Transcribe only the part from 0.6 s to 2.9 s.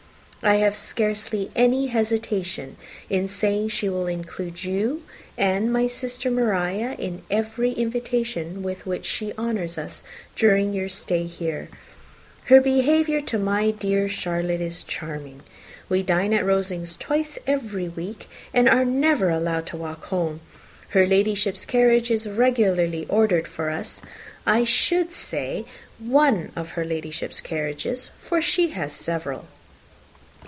scarcely any hesitation